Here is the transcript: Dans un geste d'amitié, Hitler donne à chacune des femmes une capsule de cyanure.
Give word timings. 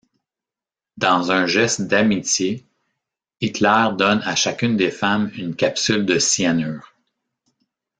Dans 0.97 1.29
un 1.29 1.45
geste 1.45 1.83
d'amitié, 1.83 2.65
Hitler 3.39 3.89
donne 3.99 4.23
à 4.23 4.35
chacune 4.35 4.75
des 4.75 4.89
femmes 4.89 5.29
une 5.35 5.55
capsule 5.55 6.07
de 6.07 6.17
cyanure. 6.17 6.95